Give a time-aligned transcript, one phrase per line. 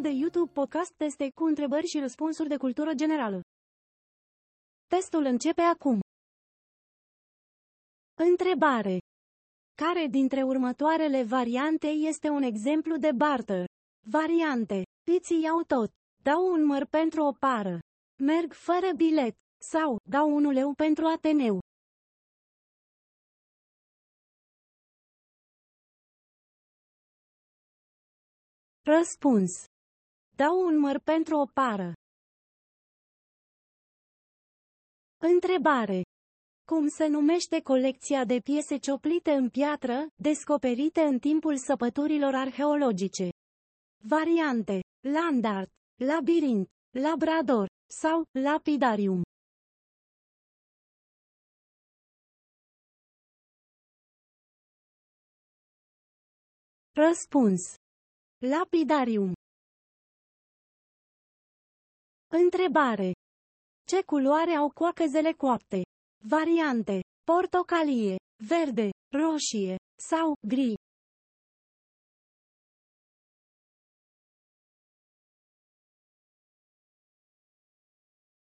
[0.00, 3.40] Canalul de YouTube Podcast Teste cu întrebări și răspunsuri de cultură generală.
[4.86, 6.00] Testul începe acum.
[8.14, 8.98] Întrebare.
[9.74, 13.64] Care dintre următoarele variante este un exemplu de barter?
[14.06, 14.82] Variante.
[15.16, 15.90] Îți iau tot.
[16.22, 17.78] Dau un măr pentru o pară.
[18.22, 19.34] Merg fără bilet.
[19.72, 21.58] Sau, dau un leu pentru Ateneu.
[28.82, 29.50] Răspuns.
[30.40, 31.92] Dau un măr pentru o pară.
[35.18, 36.02] Întrebare.
[36.64, 43.28] Cum se numește colecția de piese cioplite în piatră, descoperite în timpul săpăturilor arheologice?
[44.08, 44.80] Variante.
[45.00, 47.66] Landart, labirint, labrador
[48.00, 49.22] sau lapidarium.
[56.92, 57.74] Răspuns.
[58.38, 59.39] Lapidarium.
[62.32, 63.12] Întrebare.
[63.86, 65.82] Ce culoare au coacăzele coapte?
[66.28, 67.00] Variante.
[67.24, 68.16] Portocalie,
[68.48, 69.76] verde, roșie
[70.08, 70.74] sau gri.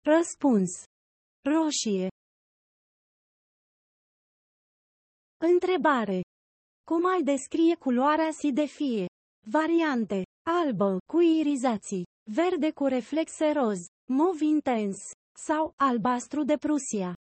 [0.05, 0.71] Răspuns.
[1.45, 2.09] Roșie.
[5.37, 6.21] Întrebare.
[6.85, 9.07] Cum ai descrie culoarea si de fie?
[9.51, 10.23] Variante.
[10.43, 12.05] Albă, cu irizații.
[12.29, 13.79] Verde cu reflexe roz.
[14.09, 14.97] Mov intens.
[15.33, 17.15] Sau albastru de Prusia.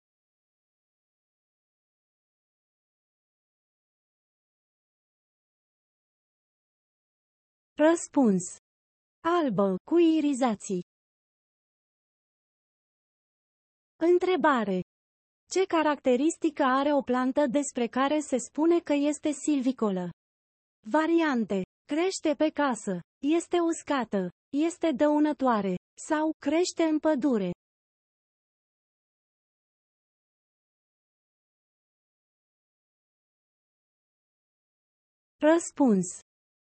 [7.74, 8.56] Răspuns.
[9.20, 10.82] Albă, cu irizații.
[13.96, 14.80] Întrebare.
[15.50, 20.10] Ce caracteristică are o plantă despre care se spune că este silvicolă?
[20.90, 21.62] Variante.
[21.84, 23.00] Crește pe casă.
[23.18, 24.28] Este uscată.
[24.68, 25.74] Este dăunătoare.
[26.08, 27.50] Sau crește în pădure.
[35.40, 36.06] Răspuns.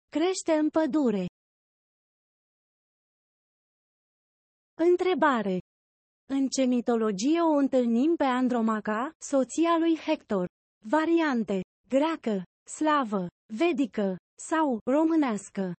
[0.08, 1.26] Crește în pădure.
[4.74, 5.58] Întrebare.
[6.26, 10.48] În ce mitologie o întâlnim pe Andromaca, soția lui Hector?
[10.86, 11.60] Variante.
[11.88, 12.42] Greacă,
[12.76, 14.16] slavă, vedică
[14.48, 15.72] sau românească.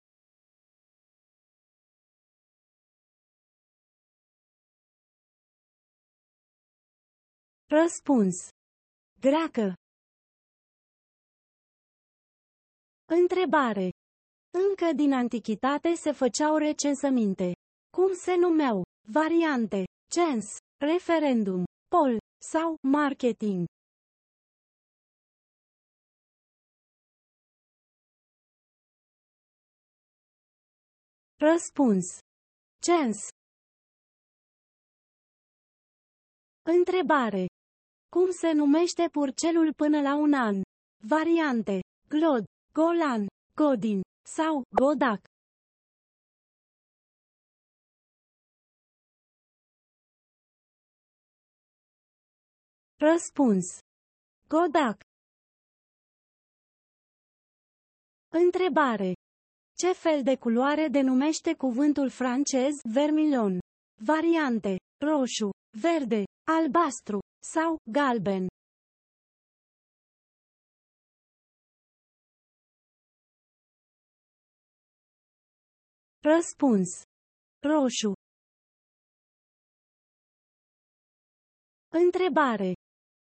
[7.70, 8.36] Răspuns.
[9.20, 9.74] Greacă.
[13.06, 13.90] Întrebare.
[14.68, 17.52] Încă din antichitate se făceau recensăminte.
[17.98, 18.84] Cum se numeau?
[19.12, 19.84] Variante.
[20.16, 20.46] Cens,
[20.86, 22.18] referendum, poll
[22.52, 23.66] sau marketing.
[31.50, 32.06] Răspuns.
[32.82, 33.18] Cens.
[36.62, 37.46] Întrebare.
[38.16, 40.62] Cum se numește purcelul până la un an?
[41.08, 41.80] Variante.
[42.10, 42.44] Glod,
[42.74, 44.02] Golan, Godin
[44.36, 45.22] sau Godac.
[52.98, 53.66] Răspuns.
[54.48, 54.98] Godac.
[58.30, 59.14] Întrebare.
[59.82, 63.60] Ce fel de culoare denumește cuvântul francez vermilion?
[64.04, 64.76] Variante.
[65.06, 65.50] Roșu,
[65.82, 67.20] verde, albastru
[67.54, 68.48] sau galben.
[76.20, 76.90] Răspuns.
[77.60, 78.14] Roșu.
[81.90, 82.74] Întrebare.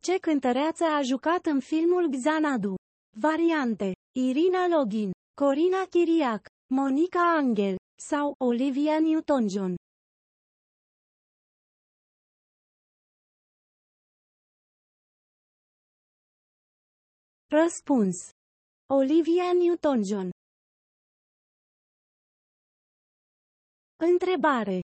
[0.03, 2.75] Ce cântăreață a jucat în filmul Xanadu?
[3.17, 3.93] Variante.
[4.15, 5.11] Irina Login,
[5.41, 9.75] Corina Chiriac, Monica Angel sau Olivia Newton-John.
[17.47, 18.15] Răspuns.
[18.89, 20.29] Olivia Newton-John.
[23.95, 24.79] Întrebare.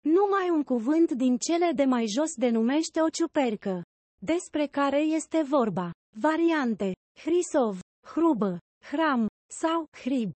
[0.00, 3.82] Numai un cuvânt din cele de mai jos denumește o ciupercă.
[4.22, 5.90] Despre care este vorba.
[6.20, 6.92] Variante.
[7.20, 8.58] Hrisov, hrubă,
[8.90, 9.26] hram
[9.60, 10.30] sau hrib.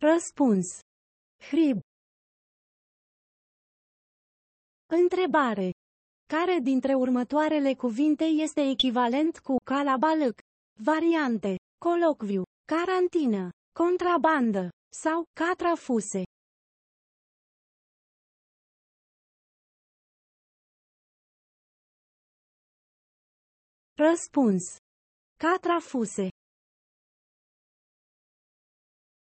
[0.00, 0.66] Răspuns.
[1.48, 1.80] Hrib.
[4.86, 5.70] Întrebare.
[6.26, 10.38] Care dintre următoarele cuvinte este echivalent cu calabalâc?
[10.80, 11.56] Variante.
[11.78, 16.22] Colocviu, carantină, contrabandă sau catrafuse.
[24.10, 24.76] Răspuns.
[25.38, 26.28] Catrafuse.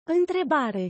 [0.03, 0.87] Întrebare.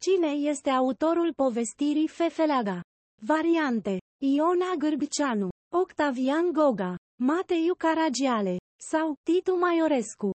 [0.00, 2.80] Cine este autorul povestirii Fefeleaga?
[3.22, 3.98] Variante.
[4.22, 8.56] Iona Gârbicianu, Octavian Goga, Mateiu Caragiale
[8.90, 10.30] sau Titu Maiorescu.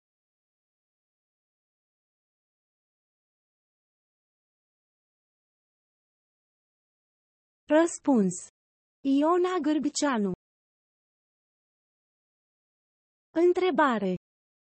[7.65, 8.47] Răspuns.
[9.01, 10.42] Iona Gârbicianu.
[13.35, 14.15] Întrebare.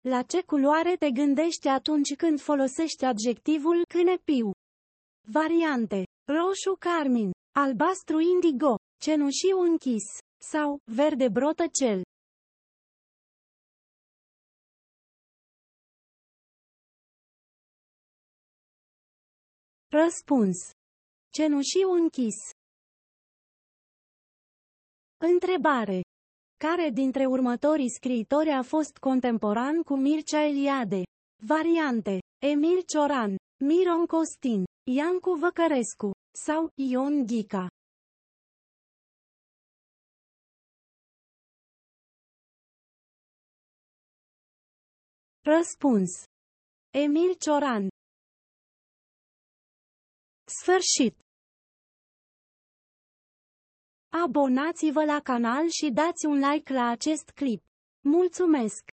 [0.09, 4.51] La ce culoare te gândești atunci când folosești adjectivul cânepiu?
[5.33, 6.05] Variante.
[6.25, 10.05] Roșu carmin, albastru indigo, cenușiu închis
[10.51, 12.03] sau verde brotăcel.
[19.89, 20.57] Răspuns.
[21.33, 22.37] Cenușiu închis.
[25.17, 26.01] Întrebare.
[26.59, 31.03] Care dintre următorii scriitori a fost contemporan cu Mircea Eliade?
[31.47, 32.19] Variante.
[32.43, 36.11] Emil Cioran, Miron Costin, Iancu Văcărescu
[36.45, 37.69] sau Ion Ghica.
[45.43, 46.11] Răspuns.
[46.91, 47.89] Emil Cioran.
[50.45, 51.26] Sfârșit.
[54.25, 57.63] Abonați-vă la canal și dați un like la acest clip.
[58.01, 58.91] Mulțumesc!